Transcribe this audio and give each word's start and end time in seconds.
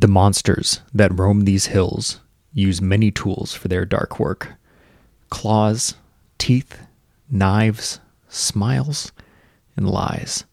The 0.00 0.08
monsters 0.08 0.80
that 0.94 1.18
roam 1.18 1.44
these 1.44 1.66
hills 1.66 2.20
use 2.52 2.80
many 2.80 3.10
tools 3.10 3.52
for 3.52 3.66
their 3.66 3.84
dark 3.84 4.20
work 4.20 4.52
claws, 5.28 5.94
teeth, 6.38 6.78
knives, 7.28 7.98
smiles, 8.28 9.10
and 9.76 9.90
lies. 9.90 10.44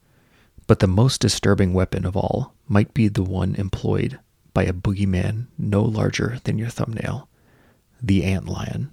But 0.66 0.80
the 0.80 0.88
most 0.88 1.22
disturbing 1.22 1.74
weapon 1.74 2.06
of 2.06 2.18
all 2.18 2.54
might 2.68 2.94
be 2.94 3.08
the 3.08 3.24
one 3.24 3.54
employed 3.56 4.20
by 4.54 4.64
a 4.64 4.74
boogeyman 4.74 5.46
no 5.60 5.84
larger 5.84 6.40
than 6.44 6.58
your 6.58 6.70
thumbnail 6.70 7.30
the 8.02 8.24
antlion. 8.24 8.90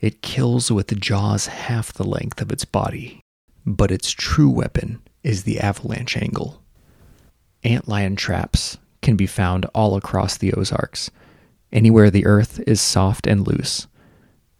It 0.00 0.22
kills 0.22 0.70
with 0.70 0.98
jaws 1.00 1.46
half 1.46 1.92
the 1.92 2.04
length 2.04 2.40
of 2.40 2.50
its 2.50 2.64
body, 2.64 3.20
but 3.66 3.90
its 3.90 4.10
true 4.10 4.50
weapon 4.50 5.02
is 5.22 5.42
the 5.42 5.60
avalanche 5.60 6.16
angle. 6.16 6.62
Antlion 7.64 8.16
traps 8.16 8.78
can 9.02 9.16
be 9.16 9.26
found 9.26 9.64
all 9.74 9.96
across 9.96 10.36
the 10.36 10.52
Ozarks, 10.54 11.10
anywhere 11.72 12.10
the 12.10 12.26
earth 12.26 12.60
is 12.66 12.80
soft 12.80 13.26
and 13.26 13.46
loose. 13.46 13.86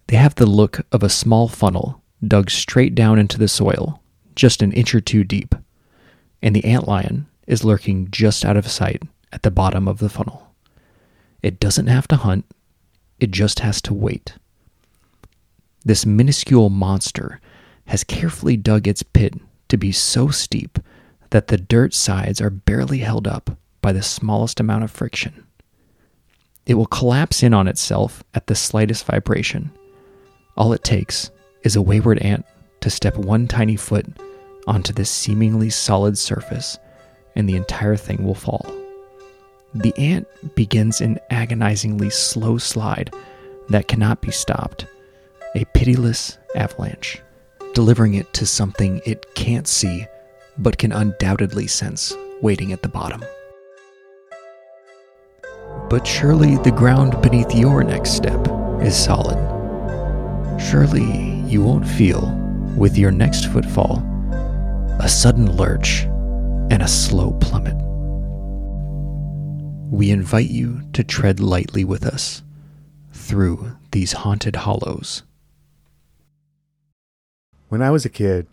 They 0.06 0.16
have 0.16 0.34
the 0.36 0.46
look 0.46 0.86
of 0.92 1.02
a 1.02 1.08
small 1.08 1.48
funnel 1.48 2.02
dug 2.26 2.50
straight 2.50 2.94
down 2.94 3.18
into 3.18 3.38
the 3.38 3.48
soil, 3.48 4.02
just 4.34 4.62
an 4.62 4.72
inch 4.72 4.94
or 4.94 5.00
two 5.00 5.24
deep, 5.24 5.54
and 6.42 6.54
the 6.54 6.62
antlion 6.62 7.26
is 7.46 7.64
lurking 7.64 8.10
just 8.10 8.44
out 8.44 8.56
of 8.56 8.68
sight 8.68 9.02
at 9.32 9.42
the 9.42 9.50
bottom 9.50 9.86
of 9.86 9.98
the 9.98 10.08
funnel. 10.08 10.54
It 11.42 11.60
doesn't 11.60 11.86
have 11.86 12.08
to 12.08 12.16
hunt, 12.16 12.44
it 13.20 13.30
just 13.30 13.60
has 13.60 13.80
to 13.82 13.94
wait. 13.94 14.34
This 15.84 16.04
minuscule 16.04 16.70
monster 16.70 17.40
has 17.86 18.04
carefully 18.04 18.56
dug 18.56 18.86
its 18.86 19.02
pit 19.02 19.34
to 19.68 19.76
be 19.76 19.92
so 19.92 20.28
steep 20.28 20.78
that 21.30 21.48
the 21.48 21.56
dirt 21.56 21.94
sides 21.94 22.40
are 22.40 22.50
barely 22.50 22.98
held 22.98 23.26
up 23.26 23.58
by 23.88 23.92
the 23.94 24.02
smallest 24.02 24.60
amount 24.60 24.84
of 24.84 24.90
friction. 24.90 25.46
It 26.66 26.74
will 26.74 26.84
collapse 26.84 27.42
in 27.42 27.54
on 27.54 27.66
itself 27.66 28.22
at 28.34 28.46
the 28.46 28.54
slightest 28.54 29.06
vibration. 29.06 29.70
All 30.58 30.74
it 30.74 30.84
takes 30.84 31.30
is 31.62 31.74
a 31.74 31.80
wayward 31.80 32.18
ant 32.18 32.44
to 32.82 32.90
step 32.90 33.16
one 33.16 33.48
tiny 33.48 33.76
foot 33.76 34.04
onto 34.66 34.92
this 34.92 35.08
seemingly 35.08 35.70
solid 35.70 36.18
surface, 36.18 36.78
and 37.34 37.48
the 37.48 37.56
entire 37.56 37.96
thing 37.96 38.22
will 38.26 38.34
fall. 38.34 38.70
The 39.72 39.96
ant 39.96 40.26
begins 40.54 41.00
an 41.00 41.18
agonizingly 41.30 42.10
slow 42.10 42.58
slide 42.58 43.10
that 43.70 43.88
cannot 43.88 44.20
be 44.20 44.32
stopped, 44.32 44.84
a 45.54 45.64
pitiless 45.72 46.36
avalanche, 46.54 47.22
delivering 47.72 48.12
it 48.12 48.30
to 48.34 48.44
something 48.44 49.00
it 49.06 49.34
can't 49.34 49.66
see 49.66 50.06
but 50.58 50.76
can 50.76 50.92
undoubtedly 50.92 51.66
sense 51.66 52.12
waiting 52.42 52.70
at 52.74 52.82
the 52.82 52.88
bottom. 52.90 53.24
But 55.88 56.06
surely 56.06 56.58
the 56.58 56.70
ground 56.70 57.20
beneath 57.22 57.54
your 57.54 57.82
next 57.82 58.10
step 58.10 58.46
is 58.82 58.94
solid. 58.94 59.38
Surely 60.60 61.40
you 61.46 61.62
won't 61.62 61.88
feel, 61.88 62.30
with 62.76 62.98
your 62.98 63.10
next 63.10 63.46
footfall, 63.46 64.02
a 65.00 65.08
sudden 65.08 65.56
lurch 65.56 66.02
and 66.70 66.82
a 66.82 66.88
slow 66.88 67.32
plummet. 67.40 67.76
We 69.90 70.10
invite 70.10 70.50
you 70.50 70.82
to 70.92 71.02
tread 71.02 71.40
lightly 71.40 71.84
with 71.84 72.04
us 72.04 72.42
through 73.14 73.72
these 73.92 74.12
haunted 74.12 74.56
hollows. 74.56 75.22
When 77.70 77.80
I 77.80 77.90
was 77.90 78.04
a 78.04 78.10
kid, 78.10 78.46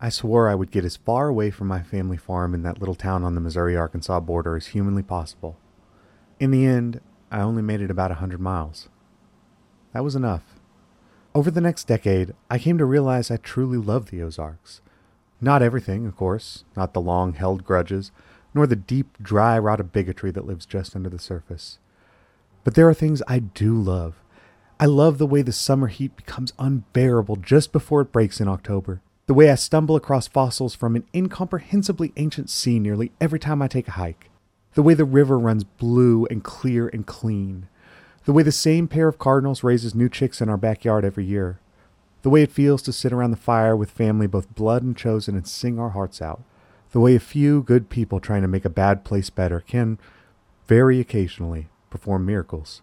I 0.00 0.08
swore 0.08 0.48
I 0.48 0.56
would 0.56 0.72
get 0.72 0.84
as 0.84 0.96
far 0.96 1.28
away 1.28 1.52
from 1.52 1.68
my 1.68 1.84
family 1.84 2.16
farm 2.16 2.52
in 2.52 2.64
that 2.64 2.80
little 2.80 2.96
town 2.96 3.22
on 3.22 3.36
the 3.36 3.40
Missouri 3.40 3.76
Arkansas 3.76 4.18
border 4.18 4.56
as 4.56 4.68
humanly 4.68 5.04
possible. 5.04 5.56
In 6.40 6.50
the 6.50 6.64
end, 6.64 7.02
I 7.30 7.42
only 7.42 7.60
made 7.60 7.82
it 7.82 7.90
about 7.90 8.10
a 8.10 8.14
hundred 8.14 8.40
miles. 8.40 8.88
That 9.92 10.02
was 10.02 10.16
enough. 10.16 10.58
Over 11.34 11.50
the 11.50 11.60
next 11.60 11.86
decade, 11.86 12.32
I 12.48 12.58
came 12.58 12.78
to 12.78 12.86
realize 12.86 13.30
I 13.30 13.36
truly 13.36 13.76
love 13.76 14.06
the 14.10 14.22
Ozarks. 14.22 14.80
Not 15.38 15.60
everything, 15.60 16.06
of 16.06 16.16
course, 16.16 16.64
not 16.74 16.94
the 16.94 17.00
long 17.00 17.34
held 17.34 17.62
grudges, 17.62 18.10
nor 18.54 18.66
the 18.66 18.74
deep, 18.74 19.18
dry 19.22 19.58
rot 19.58 19.80
of 19.80 19.92
bigotry 19.92 20.30
that 20.30 20.46
lives 20.46 20.64
just 20.64 20.96
under 20.96 21.10
the 21.10 21.18
surface. 21.18 21.78
But 22.64 22.74
there 22.74 22.88
are 22.88 22.94
things 22.94 23.22
I 23.28 23.40
do 23.40 23.74
love. 23.74 24.14
I 24.80 24.86
love 24.86 25.18
the 25.18 25.26
way 25.26 25.42
the 25.42 25.52
summer 25.52 25.88
heat 25.88 26.16
becomes 26.16 26.54
unbearable 26.58 27.36
just 27.36 27.70
before 27.70 28.00
it 28.00 28.12
breaks 28.12 28.40
in 28.40 28.48
October. 28.48 29.02
The 29.26 29.34
way 29.34 29.50
I 29.50 29.56
stumble 29.56 29.94
across 29.94 30.26
fossils 30.26 30.74
from 30.74 30.96
an 30.96 31.04
incomprehensibly 31.12 32.14
ancient 32.16 32.48
sea 32.48 32.80
nearly 32.80 33.12
every 33.20 33.38
time 33.38 33.60
I 33.60 33.68
take 33.68 33.88
a 33.88 33.92
hike 33.92 34.29
the 34.74 34.82
way 34.82 34.94
the 34.94 35.04
river 35.04 35.38
runs 35.38 35.64
blue 35.64 36.26
and 36.26 36.44
clear 36.44 36.88
and 36.88 37.06
clean, 37.06 37.68
the 38.24 38.32
way 38.32 38.42
the 38.42 38.52
same 38.52 38.86
pair 38.86 39.08
of 39.08 39.18
cardinals 39.18 39.64
raises 39.64 39.94
new 39.94 40.08
chicks 40.08 40.40
in 40.40 40.48
our 40.48 40.56
backyard 40.56 41.04
every 41.04 41.24
year, 41.24 41.58
the 42.22 42.30
way 42.30 42.42
it 42.42 42.52
feels 42.52 42.82
to 42.82 42.92
sit 42.92 43.12
around 43.12 43.30
the 43.30 43.36
fire 43.36 43.74
with 43.74 43.90
family 43.90 44.26
both 44.26 44.54
blood 44.54 44.82
and 44.82 44.96
chosen 44.96 45.34
and 45.34 45.46
sing 45.46 45.78
our 45.78 45.90
hearts 45.90 46.20
out, 46.20 46.42
the 46.92 47.00
way 47.00 47.14
a 47.14 47.20
few 47.20 47.62
good 47.62 47.88
people 47.88 48.20
trying 48.20 48.42
to 48.42 48.48
make 48.48 48.64
a 48.64 48.70
bad 48.70 49.04
place 49.04 49.30
better 49.30 49.60
can, 49.60 49.98
very 50.66 51.00
occasionally, 51.00 51.68
perform 51.88 52.26
miracles. 52.26 52.82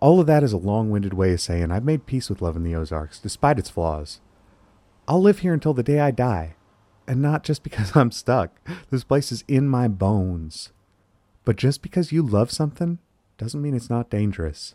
All 0.00 0.18
of 0.18 0.26
that 0.26 0.42
is 0.42 0.52
a 0.52 0.58
long 0.58 0.90
winded 0.90 1.14
way 1.14 1.32
of 1.32 1.40
saying 1.40 1.70
I've 1.70 1.84
made 1.84 2.06
peace 2.06 2.28
with 2.28 2.42
love 2.42 2.56
in 2.56 2.64
the 2.64 2.74
Ozarks, 2.74 3.20
despite 3.20 3.58
its 3.58 3.70
flaws. 3.70 4.20
I'll 5.06 5.20
live 5.20 5.40
here 5.40 5.54
until 5.54 5.74
the 5.74 5.82
day 5.82 6.00
I 6.00 6.10
die, 6.10 6.56
and 7.06 7.22
not 7.22 7.44
just 7.44 7.62
because 7.64 7.94
I'm 7.94 8.10
stuck. 8.10 8.50
This 8.90 9.04
place 9.04 9.30
is 9.30 9.44
in 9.46 9.68
my 9.68 9.86
bones. 9.86 10.72
But 11.44 11.56
just 11.56 11.82
because 11.82 12.12
you 12.12 12.22
love 12.22 12.50
something 12.50 12.98
doesn't 13.38 13.62
mean 13.62 13.74
it's 13.74 13.90
not 13.90 14.10
dangerous. 14.10 14.74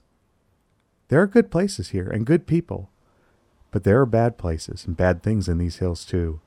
There 1.07 1.21
are 1.21 1.27
good 1.27 1.49
places 1.49 1.89
here 1.89 2.09
and 2.09 2.25
good 2.25 2.45
people, 2.47 2.89
but 3.71 3.83
there 3.83 4.01
are 4.01 4.05
bad 4.05 4.37
places 4.37 4.85
and 4.85 4.97
bad 4.97 5.23
things 5.23 5.47
in 5.47 5.57
these 5.57 5.77
hills 5.77 6.03
too. 6.03 6.41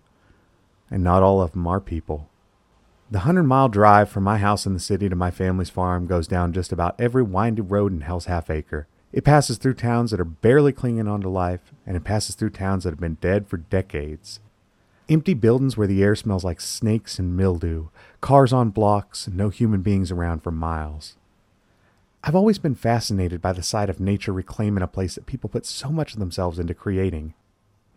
And 0.90 1.02
not 1.02 1.22
all 1.22 1.40
of 1.40 1.52
them 1.52 1.66
are 1.66 1.80
people. 1.80 2.28
The 3.10 3.20
hundred 3.20 3.44
mile 3.44 3.68
drive 3.68 4.08
from 4.08 4.24
my 4.24 4.38
house 4.38 4.66
in 4.66 4.74
the 4.74 4.80
city 4.80 5.08
to 5.08 5.16
my 5.16 5.30
family's 5.30 5.70
farm 5.70 6.06
goes 6.06 6.28
down 6.28 6.52
just 6.52 6.72
about 6.72 7.00
every 7.00 7.22
windy 7.22 7.62
road 7.62 7.92
in 7.92 8.02
Hell's 8.02 8.26
Half 8.26 8.50
Acre. 8.50 8.86
It 9.12 9.24
passes 9.24 9.58
through 9.58 9.74
towns 9.74 10.10
that 10.10 10.20
are 10.20 10.24
barely 10.24 10.72
clinging 10.72 11.08
on 11.08 11.20
to 11.22 11.28
life, 11.28 11.72
and 11.84 11.96
it 11.96 12.04
passes 12.04 12.36
through 12.36 12.50
towns 12.50 12.84
that 12.84 12.90
have 12.90 13.00
been 13.00 13.18
dead 13.20 13.48
for 13.48 13.56
decades. 13.56 14.38
Empty 15.10 15.34
buildings 15.34 15.76
where 15.76 15.88
the 15.88 16.04
air 16.04 16.14
smells 16.14 16.44
like 16.44 16.60
snakes 16.60 17.18
and 17.18 17.36
mildew, 17.36 17.88
cars 18.20 18.52
on 18.52 18.70
blocks, 18.70 19.26
and 19.26 19.36
no 19.36 19.48
human 19.48 19.82
beings 19.82 20.12
around 20.12 20.44
for 20.44 20.52
miles. 20.52 21.16
I've 22.22 22.36
always 22.36 22.60
been 22.60 22.76
fascinated 22.76 23.42
by 23.42 23.52
the 23.52 23.62
sight 23.62 23.90
of 23.90 23.98
nature 23.98 24.32
reclaiming 24.32 24.84
a 24.84 24.86
place 24.86 25.16
that 25.16 25.26
people 25.26 25.50
put 25.50 25.66
so 25.66 25.88
much 25.88 26.12
of 26.12 26.20
themselves 26.20 26.60
into 26.60 26.74
creating. 26.74 27.34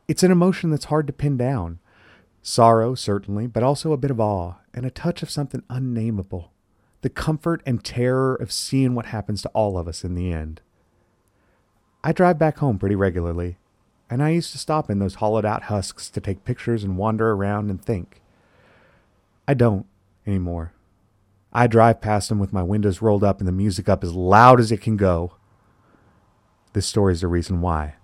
It's 0.07 0.23
an 0.23 0.31
emotion 0.31 0.72
that's 0.72 0.85
hard 0.85 1.06
to 1.06 1.13
pin 1.13 1.38
down. 1.38 1.78
Sorrow, 2.41 2.96
certainly, 2.96 3.46
but 3.46 3.62
also 3.62 3.94
a 3.94 3.97
bit 3.97 4.09
of 4.09 4.19
awe 4.19 4.56
and 4.73 4.84
a 4.84 4.90
touch 4.90 5.22
of 5.22 5.29
something 5.29 5.62
unnameable. 5.69 6.52
The 7.02 7.09
comfort 7.09 7.62
and 7.63 7.84
terror 7.84 8.34
of 8.34 8.52
seeing 8.52 8.96
what 8.96 9.07
happens 9.07 9.44
to 9.44 9.50
all 9.50 9.78
of 9.78 9.88
us 9.88 10.03
in 10.03 10.16
the 10.16 10.31
end. 10.34 10.62
I 12.03 12.12
drive 12.12 12.40
back 12.40 12.57
home 12.57 12.79
pretty 12.79 12.96
regularly, 12.96 13.57
and 14.13 14.22
I 14.22 14.29
used 14.29 14.51
to 14.51 14.59
stop 14.59 14.91
in 14.91 15.00
those 15.00 15.16
hollowed 15.16 15.44
out 15.44 15.63
husks 15.63 16.07
to 16.12 16.22
take 16.22 16.46
pictures 16.46 16.84
and 16.84 16.97
wander 16.97 17.31
around 17.31 17.72
and 17.72 17.84
think. 17.84 18.22
I 19.47 19.56
don't 19.56 19.88
anymore. 20.28 20.72
I 21.51 21.66
drive 21.66 22.00
past 22.00 22.29
them 22.29 22.38
with 22.38 22.53
my 22.53 22.62
windows 22.62 23.02
rolled 23.02 23.23
up 23.23 23.40
and 23.40 23.47
the 23.47 23.52
music 23.52 23.90
up 23.90 24.03
as 24.03 24.13
loud 24.13 24.59
as 24.59 24.72
it 24.72 24.81
can 24.81 24.97
go. 24.97 25.34
This 26.73 26.85
story 26.85 27.13
is 27.13 27.22
the 27.22 27.28
reason 27.28 27.59
why. 27.59 27.96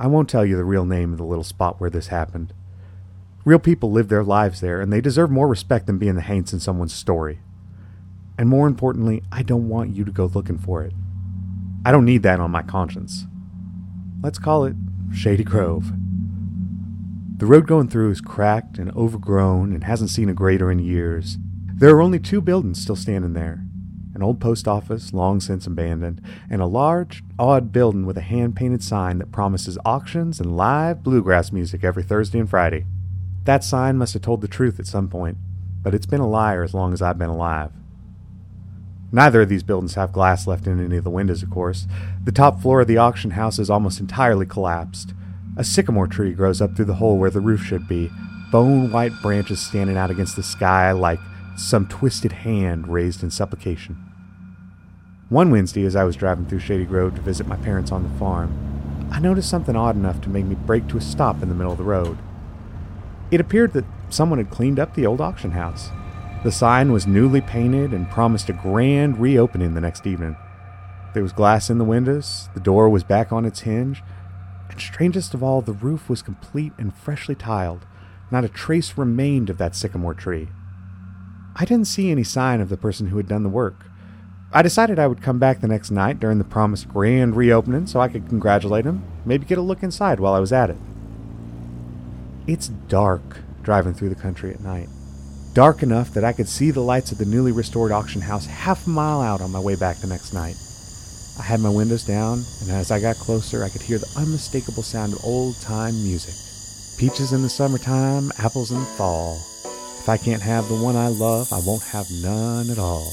I 0.00 0.08
won't 0.08 0.28
tell 0.28 0.44
you 0.44 0.56
the 0.56 0.64
real 0.64 0.84
name 0.84 1.12
of 1.12 1.18
the 1.18 1.24
little 1.24 1.44
spot 1.44 1.80
where 1.80 1.90
this 1.90 2.08
happened. 2.08 2.52
Real 3.44 3.60
people 3.60 3.92
live 3.92 4.08
their 4.08 4.24
lives 4.24 4.60
there, 4.60 4.80
and 4.80 4.92
they 4.92 5.00
deserve 5.00 5.30
more 5.30 5.46
respect 5.46 5.86
than 5.86 5.96
being 5.96 6.16
the 6.16 6.22
haints 6.22 6.52
in 6.52 6.58
someone's 6.58 6.92
story. 6.92 7.38
And 8.36 8.48
more 8.48 8.66
importantly, 8.66 9.22
I 9.30 9.44
don't 9.44 9.68
want 9.68 9.94
you 9.94 10.04
to 10.04 10.10
go 10.10 10.26
looking 10.26 10.58
for 10.58 10.82
it. 10.82 10.92
I 11.82 11.92
don't 11.92 12.04
need 12.04 12.22
that 12.24 12.40
on 12.40 12.50
my 12.50 12.62
conscience. 12.62 13.26
Let's 14.22 14.38
call 14.38 14.64
it 14.66 14.76
Shady 15.14 15.44
Grove. 15.44 15.92
The 17.38 17.46
road 17.46 17.66
going 17.66 17.88
through 17.88 18.10
is 18.10 18.20
cracked 18.20 18.76
and 18.76 18.94
overgrown 18.94 19.72
and 19.72 19.84
hasn't 19.84 20.10
seen 20.10 20.28
a 20.28 20.34
grader 20.34 20.70
in 20.70 20.78
years. 20.78 21.38
There 21.74 21.96
are 21.96 22.02
only 22.02 22.18
two 22.18 22.42
buildings 22.42 22.82
still 22.82 22.96
standing 22.96 23.32
there 23.32 23.64
an 24.14 24.22
old 24.22 24.40
post 24.40 24.68
office, 24.68 25.14
long 25.14 25.40
since 25.40 25.66
abandoned, 25.66 26.20
and 26.50 26.60
a 26.60 26.66
large, 26.66 27.22
odd 27.38 27.72
building 27.72 28.04
with 28.04 28.18
a 28.18 28.22
hand 28.22 28.54
painted 28.54 28.82
sign 28.82 29.16
that 29.16 29.32
promises 29.32 29.78
auctions 29.82 30.38
and 30.38 30.56
live 30.56 31.02
bluegrass 31.02 31.50
music 31.52 31.82
every 31.82 32.02
Thursday 32.02 32.38
and 32.38 32.50
Friday. 32.50 32.84
That 33.44 33.64
sign 33.64 33.96
must 33.96 34.12
have 34.12 34.20
told 34.20 34.42
the 34.42 34.48
truth 34.48 34.78
at 34.78 34.86
some 34.86 35.08
point, 35.08 35.38
but 35.80 35.94
it's 35.94 36.04
been 36.04 36.20
a 36.20 36.28
liar 36.28 36.62
as 36.62 36.74
long 36.74 36.92
as 36.92 37.00
I've 37.00 37.18
been 37.18 37.30
alive. 37.30 37.72
Neither 39.12 39.42
of 39.42 39.48
these 39.48 39.62
buildings 39.62 39.94
have 39.94 40.12
glass 40.12 40.46
left 40.46 40.66
in 40.66 40.84
any 40.84 40.96
of 40.96 41.04
the 41.04 41.10
windows, 41.10 41.42
of 41.42 41.50
course. 41.50 41.86
The 42.22 42.32
top 42.32 42.60
floor 42.60 42.80
of 42.80 42.86
the 42.88 42.98
auction 42.98 43.32
house 43.32 43.58
is 43.58 43.70
almost 43.70 43.98
entirely 43.98 44.46
collapsed. 44.46 45.14
A 45.56 45.64
sycamore 45.64 46.06
tree 46.06 46.32
grows 46.32 46.60
up 46.60 46.76
through 46.76 46.84
the 46.84 46.94
hole 46.94 47.18
where 47.18 47.30
the 47.30 47.40
roof 47.40 47.62
should 47.62 47.88
be, 47.88 48.10
bone 48.52 48.92
white 48.92 49.12
branches 49.20 49.60
standing 49.60 49.96
out 49.96 50.10
against 50.10 50.36
the 50.36 50.42
sky 50.42 50.92
like 50.92 51.18
some 51.56 51.86
twisted 51.88 52.32
hand 52.32 52.88
raised 52.88 53.22
in 53.22 53.30
supplication. 53.30 53.96
One 55.28 55.50
Wednesday, 55.50 55.84
as 55.84 55.96
I 55.96 56.04
was 56.04 56.16
driving 56.16 56.46
through 56.46 56.60
Shady 56.60 56.84
Grove 56.84 57.14
to 57.16 57.20
visit 57.20 57.46
my 57.46 57.56
parents 57.56 57.92
on 57.92 58.02
the 58.02 58.18
farm, 58.18 59.08
I 59.12 59.18
noticed 59.18 59.50
something 59.50 59.76
odd 59.76 59.96
enough 59.96 60.20
to 60.22 60.28
make 60.28 60.44
me 60.44 60.54
brake 60.54 60.88
to 60.88 60.98
a 60.98 61.00
stop 61.00 61.42
in 61.42 61.48
the 61.48 61.54
middle 61.54 61.72
of 61.72 61.78
the 61.78 61.84
road. 61.84 62.18
It 63.30 63.40
appeared 63.40 63.72
that 63.72 63.84
someone 64.08 64.38
had 64.38 64.50
cleaned 64.50 64.78
up 64.78 64.94
the 64.94 65.06
old 65.06 65.20
auction 65.20 65.52
house. 65.52 65.90
The 66.42 66.50
sign 66.50 66.90
was 66.90 67.06
newly 67.06 67.42
painted 67.42 67.92
and 67.92 68.08
promised 68.08 68.48
a 68.48 68.54
grand 68.54 69.18
reopening 69.18 69.74
the 69.74 69.80
next 69.80 70.06
evening. 70.06 70.36
There 71.12 71.22
was 71.22 71.32
glass 71.32 71.68
in 71.68 71.76
the 71.76 71.84
windows, 71.84 72.48
the 72.54 72.60
door 72.60 72.88
was 72.88 73.04
back 73.04 73.30
on 73.30 73.44
its 73.44 73.60
hinge, 73.60 74.02
and 74.70 74.80
strangest 74.80 75.34
of 75.34 75.42
all, 75.42 75.60
the 75.60 75.74
roof 75.74 76.08
was 76.08 76.22
complete 76.22 76.72
and 76.78 76.94
freshly 76.94 77.34
tiled. 77.34 77.84
Not 78.30 78.44
a 78.44 78.48
trace 78.48 78.96
remained 78.96 79.50
of 79.50 79.58
that 79.58 79.76
sycamore 79.76 80.14
tree. 80.14 80.48
I 81.56 81.66
didn't 81.66 81.88
see 81.88 82.10
any 82.10 82.24
sign 82.24 82.62
of 82.62 82.70
the 82.70 82.76
person 82.78 83.08
who 83.08 83.18
had 83.18 83.28
done 83.28 83.42
the 83.42 83.50
work. 83.50 83.84
I 84.52 84.62
decided 84.62 84.98
I 84.98 85.08
would 85.08 85.20
come 85.20 85.38
back 85.38 85.60
the 85.60 85.68
next 85.68 85.90
night 85.90 86.20
during 86.20 86.38
the 86.38 86.44
promised 86.44 86.88
grand 86.88 87.36
reopening 87.36 87.86
so 87.86 88.00
I 88.00 88.08
could 88.08 88.28
congratulate 88.28 88.86
him, 88.86 89.04
maybe 89.26 89.44
get 89.44 89.58
a 89.58 89.62
look 89.62 89.82
inside 89.82 90.20
while 90.20 90.32
I 90.32 90.40
was 90.40 90.52
at 90.52 90.70
it. 90.70 90.78
It's 92.46 92.68
dark 92.68 93.40
driving 93.62 93.92
through 93.92 94.08
the 94.08 94.14
country 94.14 94.54
at 94.54 94.60
night. 94.60 94.88
Dark 95.52 95.82
enough 95.82 96.14
that 96.14 96.22
I 96.22 96.32
could 96.32 96.48
see 96.48 96.70
the 96.70 96.80
lights 96.80 97.10
of 97.10 97.18
the 97.18 97.24
newly 97.24 97.50
restored 97.50 97.90
auction 97.90 98.20
house 98.20 98.46
half 98.46 98.86
a 98.86 98.90
mile 98.90 99.20
out 99.20 99.40
on 99.40 99.50
my 99.50 99.58
way 99.58 99.74
back 99.74 99.96
the 99.96 100.06
next 100.06 100.32
night. 100.32 100.56
I 101.40 101.42
had 101.42 101.58
my 101.58 101.68
windows 101.68 102.04
down, 102.04 102.44
and 102.60 102.70
as 102.70 102.92
I 102.92 103.00
got 103.00 103.16
closer, 103.16 103.64
I 103.64 103.68
could 103.68 103.82
hear 103.82 103.98
the 103.98 104.12
unmistakable 104.16 104.84
sound 104.84 105.12
of 105.12 105.24
old 105.24 105.60
time 105.60 105.94
music. 106.04 106.34
Peaches 106.98 107.32
in 107.32 107.42
the 107.42 107.48
summertime, 107.48 108.30
apples 108.38 108.70
in 108.70 108.78
the 108.78 108.86
fall. 108.86 109.38
If 109.98 110.08
I 110.08 110.18
can't 110.18 110.42
have 110.42 110.68
the 110.68 110.76
one 110.76 110.94
I 110.94 111.08
love, 111.08 111.52
I 111.52 111.60
won't 111.66 111.82
have 111.82 112.06
none 112.22 112.70
at 112.70 112.78
all. 112.78 113.12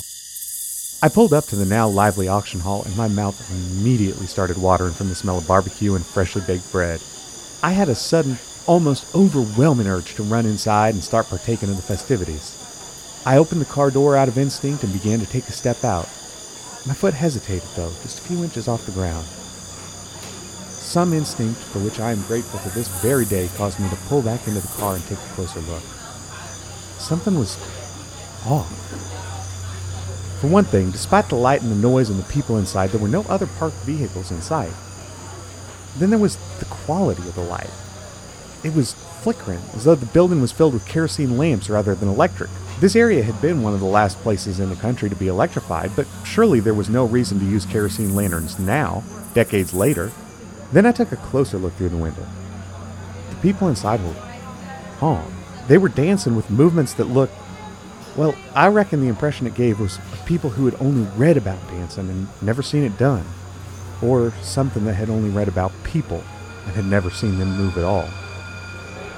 I 1.01 1.09
pulled 1.09 1.33
up 1.33 1.45
to 1.45 1.55
the 1.55 1.65
now 1.65 1.87
lively 1.87 2.27
auction 2.27 2.59
hall, 2.59 2.83
and 2.83 2.95
my 2.95 3.07
mouth 3.07 3.49
immediately 3.49 4.27
started 4.27 4.57
watering 4.57 4.93
from 4.93 5.09
the 5.09 5.15
smell 5.15 5.39
of 5.39 5.47
barbecue 5.47 5.95
and 5.95 6.05
freshly 6.05 6.43
baked 6.45 6.71
bread. 6.71 7.01
I 7.63 7.71
had 7.71 7.89
a 7.89 7.95
sudden, 7.95 8.37
almost 8.67 9.15
overwhelming 9.15 9.87
urge 9.87 10.13
to 10.15 10.23
run 10.23 10.45
inside 10.45 10.93
and 10.93 11.03
start 11.03 11.27
partaking 11.27 11.69
of 11.69 11.77
the 11.77 11.81
festivities. 11.81 12.53
I 13.25 13.37
opened 13.37 13.61
the 13.61 13.65
car 13.65 13.89
door 13.89 14.15
out 14.15 14.27
of 14.27 14.37
instinct 14.37 14.83
and 14.83 14.93
began 14.93 15.19
to 15.19 15.25
take 15.25 15.47
a 15.47 15.53
step 15.53 15.83
out. 15.83 16.05
My 16.85 16.93
foot 16.93 17.13
hesitated, 17.13 17.67
though, 17.75 17.91
just 18.01 18.19
a 18.19 18.21
few 18.21 18.43
inches 18.43 18.67
off 18.67 18.85
the 18.85 18.91
ground. 18.91 19.25
Some 20.67 21.11
instinct 21.13 21.59
for 21.59 21.79
which 21.79 21.99
I 21.99 22.11
am 22.11 22.21
grateful 22.23 22.59
to 22.59 22.69
this 22.69 22.87
very 23.01 23.25
day 23.25 23.49
caused 23.55 23.79
me 23.79 23.89
to 23.89 23.95
pull 24.07 24.21
back 24.21 24.47
into 24.47 24.61
the 24.61 24.67
car 24.67 24.95
and 24.95 25.03
take 25.05 25.17
a 25.17 25.33
closer 25.33 25.59
look. 25.61 25.83
Something 26.99 27.37
was 27.37 27.57
off. 28.45 28.71
For 30.39 30.47
one 30.47 30.65
thing, 30.65 30.91
despite 30.91 31.29
the 31.29 31.35
light 31.35 31.61
and 31.61 31.71
the 31.71 31.75
noise 31.75 32.09
and 32.09 32.19
the 32.19 32.31
people 32.31 32.57
inside, 32.57 32.91
there 32.91 33.01
were 33.01 33.07
no 33.07 33.23
other 33.23 33.47
parked 33.47 33.77
vehicles 33.77 34.31
in 34.31 34.41
sight. 34.41 34.71
Then 35.97 36.09
there 36.09 36.19
was 36.19 36.37
the 36.59 36.65
quality 36.65 37.27
of 37.27 37.35
the 37.35 37.41
light. 37.41 37.69
It 38.67 38.75
was 38.75 38.93
flickering, 38.93 39.61
as 39.75 39.85
though 39.85 39.95
the 39.95 40.05
building 40.07 40.41
was 40.41 40.51
filled 40.51 40.73
with 40.73 40.85
kerosene 40.85 41.37
lamps 41.37 41.69
rather 41.69 41.95
than 41.95 42.09
electric. 42.09 42.49
This 42.81 42.97
area 42.97 43.23
had 43.23 43.41
been 43.41 43.63
one 43.63 43.73
of 43.73 43.79
the 43.79 43.85
last 43.85 44.17
places 44.17 44.59
in 44.59 44.69
the 44.69 44.75
country 44.75 45.07
to 45.07 45.15
be 45.15 45.29
electrified, 45.29 45.91
but 45.95 46.05
surely 46.25 46.59
there 46.59 46.73
was 46.73 46.89
no 46.89 47.05
reason 47.05 47.39
to 47.39 47.45
use 47.45 47.65
kerosene 47.65 48.13
lanterns 48.13 48.59
now, 48.59 49.05
decades 49.33 49.73
later. 49.73 50.11
Then 50.73 50.85
I 50.85 50.91
took 50.91 51.13
a 51.13 51.15
closer 51.15 51.57
look 51.57 51.75
through 51.75 51.87
the 51.87 51.95
window. 51.95 52.25
The 53.29 53.37
people 53.37 53.69
inside 53.69 54.03
were 54.03 54.13
calm. 54.97 55.33
They 55.69 55.77
were 55.77 55.87
dancing 55.87 56.35
with 56.35 56.49
movements 56.49 56.93
that 56.95 57.05
looked 57.05 57.35
well, 58.17 58.35
I 58.53 58.67
reckon 58.67 58.99
the 58.99 59.07
impression 59.07 59.47
it 59.47 59.55
gave 59.55 59.79
was 59.79 59.97
of 59.97 60.25
people 60.25 60.49
who 60.49 60.65
had 60.65 60.75
only 60.81 61.09
read 61.15 61.37
about 61.37 61.65
dancing 61.69 62.09
and 62.09 62.27
never 62.41 62.61
seen 62.61 62.83
it 62.83 62.97
done, 62.97 63.23
or 64.01 64.33
something 64.41 64.83
that 64.83 64.95
had 64.95 65.09
only 65.09 65.29
read 65.29 65.47
about 65.47 65.71
people 65.85 66.21
and 66.65 66.75
had 66.75 66.85
never 66.85 67.09
seen 67.09 67.39
them 67.39 67.55
move 67.55 67.77
at 67.77 67.85
all. 67.85 68.09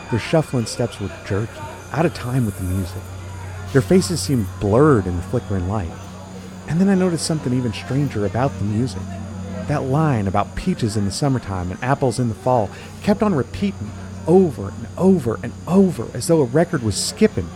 Their 0.10 0.20
shuffling 0.20 0.66
steps 0.66 1.00
were 1.00 1.12
jerky, 1.26 1.60
out 1.92 2.06
of 2.06 2.14
time 2.14 2.46
with 2.46 2.58
the 2.58 2.64
music. 2.64 3.02
Their 3.74 3.82
faces 3.82 4.22
seemed 4.22 4.48
blurred 4.60 5.06
in 5.06 5.16
the 5.16 5.24
flickering 5.24 5.68
light. 5.70 5.92
And 6.68 6.80
then 6.80 6.90
I 6.90 6.96
noticed 6.96 7.26
something 7.26 7.54
even 7.54 7.74
stranger 7.74 8.26
about 8.26 8.58
the 8.58 8.64
music. 8.64 9.02
That 9.68 9.84
line 9.84 10.28
about 10.28 10.56
peaches 10.56 10.98
in 10.98 11.06
the 11.06 11.12
summertime 11.12 11.70
and 11.70 11.84
apples 11.84 12.20
in 12.20 12.30
the 12.30 12.36
fall 12.36 12.70
kept 13.04 13.22
on 13.22 13.36
repeating 13.36 13.92
over 14.28 14.70
and 14.70 14.88
over 14.98 15.40
and 15.44 15.54
over 15.68 16.08
as 16.16 16.28
though 16.28 16.42
a 16.42 16.46
record 16.46 16.82
was 16.82 16.96
skipping 16.96 17.48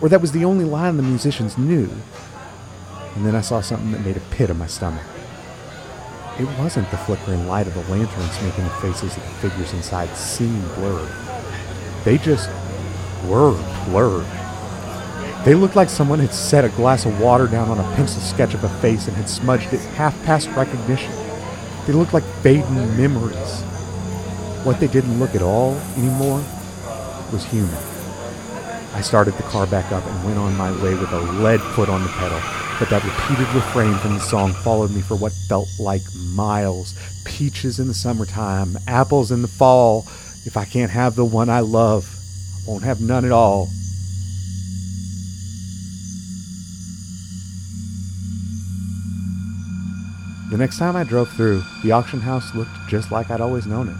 or 0.00 0.08
that 0.08 0.20
was 0.20 0.32
the 0.32 0.44
only 0.44 0.64
line 0.64 0.96
the 0.96 1.02
musicians 1.02 1.58
knew. 1.58 1.90
And 3.14 3.26
then 3.26 3.34
I 3.34 3.40
saw 3.42 3.60
something 3.60 3.92
that 3.92 4.04
made 4.04 4.16
a 4.16 4.20
pit 4.30 4.50
in 4.50 4.58
my 4.58 4.66
stomach. 4.66 5.04
It 6.38 6.46
wasn't 6.58 6.90
the 6.90 6.96
flickering 6.96 7.46
light 7.46 7.66
of 7.66 7.74
the 7.74 7.82
lanterns 7.92 8.42
making 8.42 8.64
the 8.64 8.70
faces 8.70 9.16
of 9.16 9.22
the 9.22 9.48
figures 9.48 9.74
inside 9.74 10.08
seem 10.16 10.60
blurred. 10.76 11.29
They 12.04 12.18
just 12.18 12.48
were 13.26 13.52
blurred. 13.86 14.26
They 15.44 15.54
looked 15.54 15.76
like 15.76 15.88
someone 15.88 16.18
had 16.18 16.34
set 16.34 16.64
a 16.64 16.68
glass 16.70 17.06
of 17.06 17.18
water 17.20 17.46
down 17.46 17.68
on 17.68 17.78
a 17.78 17.96
pencil 17.96 18.20
sketch 18.20 18.52
of 18.54 18.64
a 18.64 18.68
face 18.80 19.08
and 19.08 19.16
had 19.16 19.28
smudged 19.28 19.72
it 19.72 19.80
half 19.80 20.14
past 20.24 20.48
recognition. 20.50 21.12
They 21.86 21.94
looked 21.94 22.12
like 22.12 22.24
fading 22.42 22.96
memories. 22.96 23.62
What 24.64 24.80
they 24.80 24.88
didn't 24.88 25.18
look 25.18 25.34
at 25.34 25.42
all 25.42 25.74
anymore 25.96 26.44
was 27.32 27.44
human. 27.44 27.74
I 28.92 29.00
started 29.00 29.34
the 29.34 29.44
car 29.44 29.66
back 29.66 29.90
up 29.92 30.04
and 30.04 30.24
went 30.24 30.38
on 30.38 30.56
my 30.56 30.72
way 30.82 30.94
with 30.94 31.10
a 31.12 31.20
lead 31.20 31.60
foot 31.60 31.88
on 31.88 32.02
the 32.02 32.08
pedal. 32.10 32.40
But 32.78 32.90
that 32.90 33.04
repeated 33.04 33.54
refrain 33.54 33.94
from 33.98 34.14
the 34.14 34.20
song 34.20 34.52
followed 34.52 34.90
me 34.90 35.00
for 35.00 35.14
what 35.14 35.32
felt 35.32 35.68
like 35.78 36.02
miles. 36.14 36.94
Peaches 37.24 37.78
in 37.78 37.88
the 37.88 37.94
summertime, 37.94 38.78
apples 38.86 39.30
in 39.30 39.42
the 39.42 39.48
fall. 39.48 40.06
If 40.44 40.56
I 40.56 40.64
can't 40.64 40.90
have 40.90 41.16
the 41.16 41.24
one 41.24 41.48
I 41.48 41.60
love, 41.60 42.08
I 42.56 42.70
won't 42.70 42.84
have 42.84 43.00
none 43.00 43.24
at 43.24 43.32
all. 43.32 43.68
The 50.50 50.58
next 50.58 50.78
time 50.78 50.96
I 50.96 51.04
drove 51.04 51.30
through, 51.30 51.62
the 51.82 51.92
auction 51.92 52.20
house 52.20 52.54
looked 52.54 52.70
just 52.88 53.12
like 53.12 53.30
I'd 53.30 53.40
always 53.40 53.66
known 53.66 53.88
it 53.88 53.96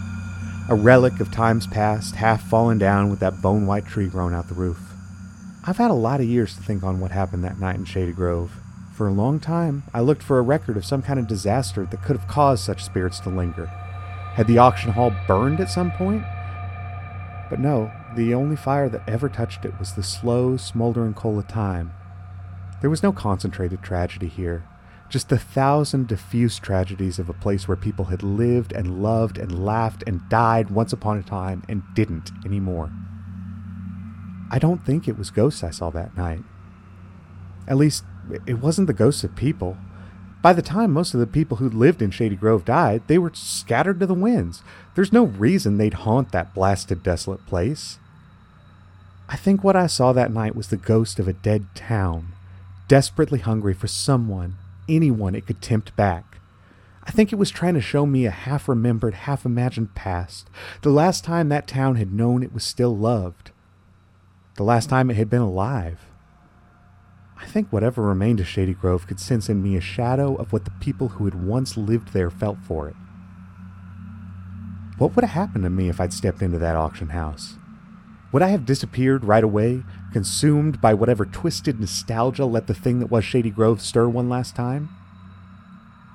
a 0.69 0.75
relic 0.75 1.19
of 1.19 1.29
times 1.31 1.67
past, 1.67 2.15
half 2.15 2.41
fallen 2.43 2.77
down 2.77 3.09
with 3.09 3.19
that 3.19 3.41
bone 3.41 3.65
white 3.65 3.85
tree 3.85 4.07
growing 4.07 4.33
out 4.33 4.47
the 4.47 4.53
roof. 4.53 4.79
I've 5.65 5.77
had 5.77 5.91
a 5.91 5.95
lot 5.95 6.21
of 6.21 6.27
years 6.27 6.55
to 6.55 6.63
think 6.63 6.81
on 6.81 7.01
what 7.01 7.11
happened 7.11 7.43
that 7.43 7.59
night 7.59 7.75
in 7.75 7.83
Shady 7.83 8.13
Grove. 8.13 8.57
For 8.93 9.07
a 9.07 9.11
long 9.11 9.39
time, 9.39 9.83
I 9.93 9.99
looked 9.99 10.23
for 10.23 10.39
a 10.39 10.43
record 10.43 10.77
of 10.77 10.85
some 10.85 11.01
kind 11.01 11.19
of 11.19 11.27
disaster 11.27 11.85
that 11.85 12.03
could 12.03 12.15
have 12.15 12.29
caused 12.29 12.63
such 12.63 12.85
spirits 12.85 13.19
to 13.21 13.29
linger. 13.29 13.69
Had 14.33 14.47
the 14.47 14.57
auction 14.57 14.91
hall 14.91 15.13
burned 15.27 15.59
at 15.59 15.69
some 15.69 15.91
point? 15.91 16.23
But 17.49 17.59
no, 17.59 17.91
the 18.15 18.33
only 18.33 18.55
fire 18.55 18.87
that 18.87 19.07
ever 19.07 19.27
touched 19.27 19.65
it 19.65 19.77
was 19.77 19.93
the 19.93 20.03
slow, 20.03 20.55
smoldering 20.55 21.13
coal 21.13 21.37
of 21.37 21.47
time. 21.47 21.93
There 22.79 22.89
was 22.89 23.03
no 23.03 23.11
concentrated 23.11 23.83
tragedy 23.83 24.27
here, 24.27 24.63
just 25.09 25.27
the 25.27 25.37
thousand 25.37 26.07
diffuse 26.07 26.59
tragedies 26.59 27.19
of 27.19 27.29
a 27.29 27.33
place 27.33 27.67
where 27.67 27.75
people 27.75 28.05
had 28.05 28.23
lived 28.23 28.71
and 28.71 29.03
loved 29.03 29.37
and 29.37 29.65
laughed 29.65 30.03
and 30.07 30.27
died 30.29 30.71
once 30.71 30.93
upon 30.93 31.17
a 31.17 31.23
time 31.23 31.63
and 31.67 31.83
didn't 31.93 32.31
anymore. 32.45 32.89
I 34.49 34.59
don't 34.59 34.85
think 34.85 35.07
it 35.07 35.17
was 35.17 35.29
ghosts 35.29 35.63
I 35.63 35.71
saw 35.71 35.89
that 35.91 36.15
night. 36.15 36.43
At 37.67 37.77
least, 37.77 38.05
it 38.45 38.59
wasn't 38.59 38.87
the 38.87 38.93
ghosts 38.93 39.23
of 39.25 39.35
people. 39.35 39.77
By 40.41 40.53
the 40.53 40.61
time 40.61 40.91
most 40.91 41.13
of 41.13 41.19
the 41.19 41.27
people 41.27 41.57
who 41.57 41.69
lived 41.69 42.01
in 42.01 42.09
Shady 42.09 42.35
Grove 42.35 42.65
died, 42.65 43.03
they 43.07 43.17
were 43.17 43.31
scattered 43.33 43.99
to 43.99 44.07
the 44.07 44.13
winds. 44.13 44.63
There's 44.95 45.13
no 45.13 45.25
reason 45.25 45.77
they'd 45.77 45.93
haunt 45.93 46.31
that 46.31 46.53
blasted, 46.53 47.03
desolate 47.03 47.45
place. 47.45 47.99
I 49.29 49.35
think 49.35 49.63
what 49.63 49.75
I 49.75 49.87
saw 49.87 50.13
that 50.13 50.33
night 50.33 50.55
was 50.55 50.67
the 50.67 50.77
ghost 50.77 51.19
of 51.19 51.27
a 51.27 51.33
dead 51.33 51.67
town, 51.75 52.33
desperately 52.87 53.39
hungry 53.39 53.73
for 53.73 53.87
someone 53.87 54.57
anyone 54.89 55.35
it 55.35 55.45
could 55.45 55.61
tempt 55.61 55.95
back. 55.95 56.39
I 57.03 57.11
think 57.11 57.31
it 57.31 57.37
was 57.37 57.49
trying 57.49 57.73
to 57.75 57.81
show 57.81 58.05
me 58.05 58.25
a 58.25 58.31
half 58.31 58.67
remembered, 58.67 59.13
half 59.13 59.45
imagined 59.45 59.95
past, 59.95 60.49
the 60.81 60.89
last 60.89 61.23
time 61.23 61.49
that 61.49 61.67
town 61.67 61.95
had 61.95 62.13
known 62.13 62.43
it 62.43 62.53
was 62.53 62.63
still 62.63 62.95
loved, 62.95 63.51
the 64.55 64.63
last 64.63 64.89
time 64.89 65.09
it 65.09 65.17
had 65.17 65.29
been 65.29 65.41
alive. 65.41 66.10
I 67.41 67.45
think 67.45 67.69
whatever 67.69 68.03
remained 68.03 68.39
of 68.39 68.47
Shady 68.47 68.73
Grove 68.73 69.07
could 69.07 69.19
sense 69.19 69.49
in 69.49 69.63
me 69.63 69.75
a 69.75 69.81
shadow 69.81 70.35
of 70.35 70.53
what 70.53 70.63
the 70.63 70.71
people 70.79 71.09
who 71.09 71.25
had 71.25 71.43
once 71.43 71.75
lived 71.75 72.13
there 72.13 72.29
felt 72.29 72.59
for 72.59 72.87
it. 72.87 72.95
What 74.97 75.15
would 75.15 75.25
have 75.25 75.33
happened 75.33 75.63
to 75.63 75.69
me 75.71 75.89
if 75.89 75.99
I'd 75.99 76.13
stepped 76.13 76.43
into 76.43 76.59
that 76.59 76.75
auction 76.75 77.09
house? 77.09 77.55
Would 78.31 78.43
I 78.43 78.49
have 78.49 78.65
disappeared 78.65 79.25
right 79.25 79.43
away, 79.43 79.83
consumed 80.13 80.79
by 80.79 80.93
whatever 80.93 81.25
twisted 81.25 81.79
nostalgia 81.79 82.45
let 82.45 82.67
the 82.67 82.75
thing 82.75 82.99
that 82.99 83.09
was 83.09 83.25
Shady 83.25 83.49
Grove 83.49 83.81
stir 83.81 84.07
one 84.07 84.29
last 84.29 84.55
time? 84.55 84.89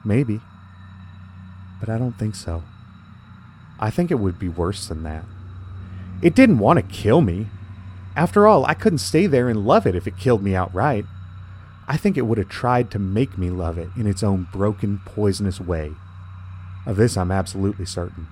Maybe. 0.04 0.40
But 1.80 1.88
I 1.88 1.98
don't 1.98 2.16
think 2.16 2.36
so. 2.36 2.62
I 3.80 3.90
think 3.90 4.10
it 4.10 4.20
would 4.20 4.38
be 4.38 4.48
worse 4.48 4.86
than 4.86 5.02
that. 5.02 5.24
It 6.22 6.36
didn't 6.36 6.60
want 6.60 6.78
to 6.78 6.82
kill 6.82 7.20
me. 7.20 7.48
After 8.14 8.46
all, 8.46 8.64
I 8.64 8.74
couldn't 8.74 8.98
stay 8.98 9.26
there 9.26 9.48
and 9.48 9.66
love 9.66 9.86
it 9.86 9.96
if 9.96 10.06
it 10.06 10.16
killed 10.16 10.42
me 10.42 10.54
outright. 10.54 11.04
I 11.88 11.96
think 11.96 12.16
it 12.16 12.22
would 12.22 12.38
have 12.38 12.48
tried 12.48 12.90
to 12.90 12.98
make 12.98 13.38
me 13.38 13.48
love 13.48 13.78
it 13.78 13.90
in 13.96 14.06
its 14.06 14.22
own 14.22 14.48
broken, 14.52 15.00
poisonous 15.04 15.60
way. 15.60 15.92
Of 16.84 16.96
this 16.96 17.16
I'm 17.16 17.30
absolutely 17.30 17.86
certain. 17.86 18.26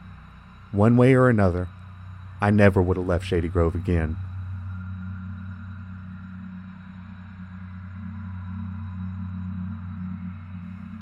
One 0.73 0.97
way 0.97 1.15
or 1.15 1.29
another, 1.29 1.69
I 2.41 2.51
never 2.51 2.83
would 2.83 2.97
have 2.97 3.07
left 3.07 3.27
Shady 3.27 3.49
Grove 3.49 3.77
again. 3.77 4.17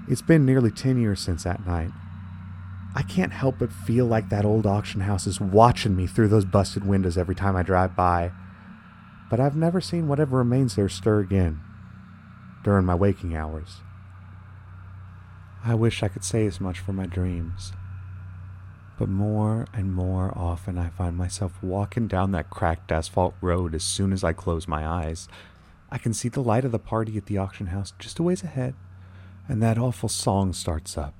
It's 0.08 0.20
been 0.20 0.44
nearly 0.44 0.70
10 0.70 1.00
years 1.00 1.20
since 1.20 1.44
that 1.44 1.66
night. 1.66 1.90
I 2.94 3.00
can't 3.00 3.32
help 3.32 3.60
but 3.60 3.72
feel 3.72 4.04
like 4.04 4.28
that 4.28 4.44
old 4.44 4.66
auction 4.66 5.00
house 5.00 5.26
is 5.26 5.40
watching 5.40 5.96
me 5.96 6.06
through 6.06 6.28
those 6.28 6.44
busted 6.44 6.86
windows 6.86 7.16
every 7.16 7.34
time 7.34 7.56
I 7.56 7.62
drive 7.62 7.96
by. 7.96 8.32
But 9.30 9.40
I've 9.40 9.56
never 9.56 9.80
seen 9.80 10.08
whatever 10.08 10.36
remains 10.36 10.76
there 10.76 10.90
stir 10.90 11.20
again 11.20 11.62
during 12.62 12.84
my 12.84 12.94
waking 12.94 13.36
hours. 13.36 13.80
I 15.64 15.74
wish 15.74 16.02
I 16.02 16.08
could 16.08 16.24
say 16.24 16.46
as 16.46 16.60
much 16.60 16.78
for 16.78 16.92
my 16.92 17.06
dreams. 17.06 17.72
But 18.98 19.08
more 19.08 19.66
and 19.72 19.92
more 19.92 20.32
often 20.36 20.78
I 20.78 20.90
find 20.90 21.16
myself 21.16 21.62
walking 21.62 22.08
down 22.08 22.32
that 22.32 22.50
cracked 22.50 22.92
asphalt 22.92 23.34
road 23.40 23.74
as 23.74 23.84
soon 23.84 24.12
as 24.12 24.22
I 24.22 24.32
close 24.32 24.68
my 24.68 24.86
eyes. 24.86 25.28
I 25.90 25.98
can 25.98 26.14
see 26.14 26.28
the 26.28 26.42
light 26.42 26.64
of 26.64 26.72
the 26.72 26.78
party 26.78 27.16
at 27.16 27.26
the 27.26 27.38
auction 27.38 27.68
house 27.68 27.92
just 27.98 28.18
a 28.18 28.22
ways 28.22 28.42
ahead, 28.42 28.74
and 29.48 29.62
that 29.62 29.78
awful 29.78 30.08
song 30.08 30.52
starts 30.52 30.96
up. 30.96 31.14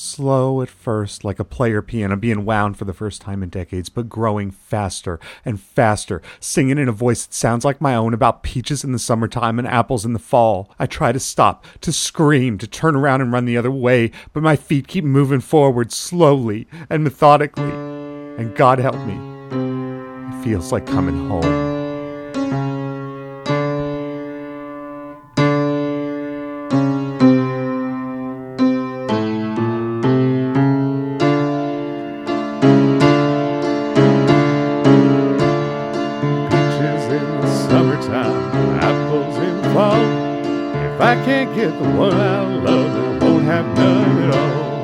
Slow 0.00 0.62
at 0.62 0.68
first, 0.68 1.24
like 1.24 1.40
a 1.40 1.44
player 1.44 1.82
piano 1.82 2.16
being 2.16 2.44
wound 2.44 2.76
for 2.76 2.84
the 2.84 2.92
first 2.92 3.20
time 3.20 3.42
in 3.42 3.48
decades, 3.48 3.88
but 3.88 4.08
growing 4.08 4.52
faster 4.52 5.18
and 5.44 5.60
faster, 5.60 6.22
singing 6.38 6.78
in 6.78 6.88
a 6.88 6.92
voice 6.92 7.26
that 7.26 7.34
sounds 7.34 7.64
like 7.64 7.80
my 7.80 7.96
own 7.96 8.14
about 8.14 8.44
peaches 8.44 8.84
in 8.84 8.92
the 8.92 9.00
summertime 9.00 9.58
and 9.58 9.66
apples 9.66 10.04
in 10.04 10.12
the 10.12 10.20
fall. 10.20 10.70
I 10.78 10.86
try 10.86 11.10
to 11.10 11.18
stop, 11.18 11.66
to 11.80 11.92
scream, 11.92 12.58
to 12.58 12.68
turn 12.68 12.94
around 12.94 13.22
and 13.22 13.32
run 13.32 13.44
the 13.44 13.56
other 13.56 13.72
way, 13.72 14.12
but 14.32 14.44
my 14.44 14.54
feet 14.54 14.86
keep 14.86 15.02
moving 15.02 15.40
forward 15.40 15.90
slowly 15.90 16.68
and 16.88 17.02
methodically. 17.02 17.64
And 17.64 18.54
God 18.54 18.78
help 18.78 19.04
me, 19.04 19.18
it 20.28 20.44
feels 20.44 20.70
like 20.70 20.86
coming 20.86 21.28
home. 21.28 21.67
Fall. 39.78 40.02
If 40.92 41.00
I 41.00 41.14
can't 41.24 41.54
get 41.54 41.70
the 41.80 41.88
one 41.90 42.12
I 42.12 42.40
love, 42.66 42.90
I 43.04 43.24
won't 43.24 43.44
have 43.44 43.66
none 43.78 44.22
at 44.24 44.30
all. 44.40 44.82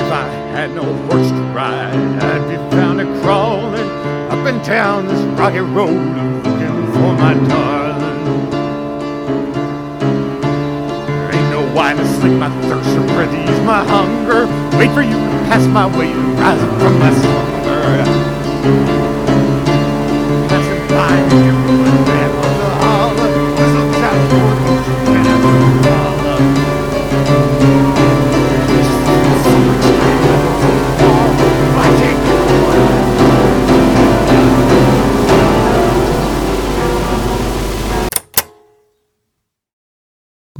If 0.00 0.08
I 0.22 0.26
had 0.54 0.74
no 0.74 0.82
horse 1.06 1.30
to 1.30 1.42
ride, 1.58 1.94
I'd 2.30 2.44
be 2.50 2.56
found 2.74 3.00
a 3.00 3.06
crawling 3.22 3.90
up 4.32 4.44
and 4.50 4.60
down 4.64 5.06
this 5.06 5.22
rocky 5.38 5.60
road 5.60 6.04
looking 6.44 6.78
for 6.94 7.10
my 7.24 7.34
darling. 7.46 8.50
There 11.14 11.32
ain't 11.36 11.50
no 11.56 11.62
wine 11.76 11.96
to 11.98 12.06
slake 12.16 12.38
my 12.44 12.50
thirst 12.66 12.90
or 12.98 13.06
breath 13.14 13.30
to 13.30 13.38
ease 13.52 13.64
my 13.72 13.84
hunger. 13.94 14.42
Wait 14.78 14.90
for 14.90 15.02
you 15.02 15.18
to 15.30 15.38
pass 15.46 15.64
my 15.68 15.86
way 15.96 16.10
and 16.10 16.38
rise 16.40 16.60
from 16.82 16.98
my 16.98 17.10
slumber. 17.20 19.13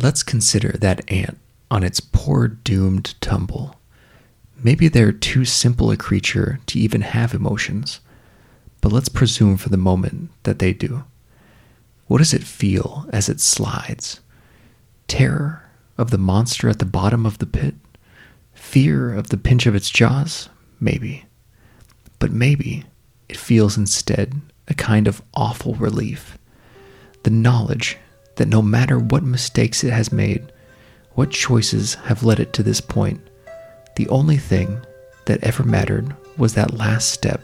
Let's 0.05 0.23
consider 0.23 0.73
that 0.81 1.11
ant 1.11 1.39
on 1.71 1.83
its 1.83 1.99
poor 1.99 2.47
doomed 2.47 3.15
tumble. 3.23 3.81
Maybe 4.63 4.87
they're 4.87 5.13
too 5.13 5.47
simple 5.47 5.91
a 5.91 5.97
creature 5.97 6.61
to 6.67 6.79
even 6.79 7.01
have 7.01 7.33
emotions, 7.33 8.01
but 8.85 8.93
let's 8.93 9.09
presume 9.09 9.57
for 9.57 9.71
the 9.71 9.79
moment 9.79 10.29
that 10.43 10.59
they 10.59 10.71
do. 10.75 11.05
What 12.07 12.19
does 12.19 12.35
it 12.35 12.45
feel 12.45 13.09
as 13.15 13.31
it 13.31 13.41
slides? 13.41 14.21
Terror 15.09 15.63
of 15.97 16.11
the 16.11 16.19
monster 16.19 16.69
at 16.69 16.81
the 16.81 16.85
bottom 16.85 17.25
of 17.25 17.39
the 17.39 17.47
pit? 17.47 17.77
Fear 18.53 19.15
of 19.15 19.31
the 19.31 19.39
pinch 19.39 19.65
of 19.65 19.75
its 19.75 19.89
jaws? 19.89 20.51
Maybe. 20.81 21.25
But 22.19 22.31
maybe 22.31 22.85
it 23.27 23.39
feels 23.39 23.79
instead 23.79 24.39
a 24.69 24.75
kind 24.75 25.09
of 25.09 25.23
awful 25.33 25.73
relief. 25.77 26.37
The 27.23 27.31
knowledge 27.31 27.97
that 28.37 28.49
no 28.49 28.61
matter 28.61 28.99
what 28.99 29.23
mistakes 29.23 29.83
it 29.83 29.95
has 29.95 30.13
made, 30.13 30.53
what 31.15 31.31
choices 31.31 31.95
have 31.95 32.23
led 32.23 32.39
it 32.39 32.53
to 32.53 32.63
this 32.63 32.83
point, 32.83 33.27
the 33.97 34.11
only 34.11 34.37
thing 34.37 34.79
that 35.25 35.43
ever 35.43 35.63
mattered 35.63 36.15
was 36.37 36.53
that 36.53 36.75
last 36.75 37.09
step 37.09 37.41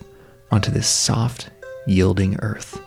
onto 0.51 0.71
this 0.71 0.89
soft, 0.89 1.51
yielding 1.87 2.39
earth. 2.41 2.81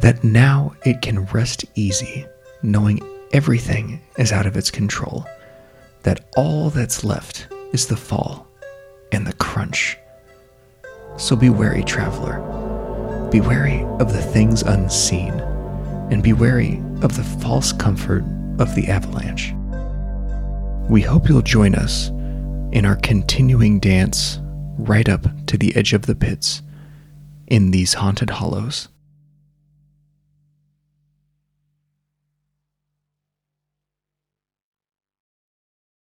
That 0.00 0.24
now 0.24 0.74
it 0.84 1.02
can 1.02 1.24
rest 1.26 1.64
easy, 1.74 2.26
knowing 2.62 3.00
everything 3.32 4.00
is 4.16 4.32
out 4.32 4.46
of 4.46 4.56
its 4.56 4.70
control. 4.70 5.26
That 6.02 6.24
all 6.36 6.70
that's 6.70 7.04
left 7.04 7.48
is 7.72 7.86
the 7.86 7.96
fall 7.96 8.46
and 9.12 9.26
the 9.26 9.34
crunch. 9.34 9.98
So 11.16 11.36
be 11.36 11.50
wary, 11.50 11.82
traveler. 11.82 12.38
Be 13.30 13.40
wary 13.40 13.82
of 14.00 14.12
the 14.12 14.22
things 14.22 14.62
unseen, 14.62 15.32
and 16.10 16.22
be 16.22 16.32
wary 16.32 16.82
of 17.02 17.16
the 17.16 17.24
false 17.40 17.72
comfort 17.72 18.24
of 18.58 18.74
the 18.74 18.88
avalanche. 18.88 19.52
We 20.88 21.02
hope 21.02 21.28
you'll 21.28 21.42
join 21.42 21.74
us 21.74 22.08
in 22.72 22.84
our 22.84 22.96
continuing 22.96 23.78
dance 23.78 24.40
right 24.86 25.08
up 25.08 25.26
to 25.46 25.56
the 25.56 25.74
edge 25.76 25.92
of 25.92 26.02
the 26.02 26.14
pits 26.14 26.62
in 27.46 27.70
these 27.70 27.94
haunted 27.94 28.30
hollows. 28.30 28.88